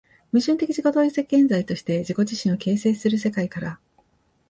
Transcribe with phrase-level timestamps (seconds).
[0.33, 3.79] 矛盾的自己同一的現在として自己自身を形成する世界から、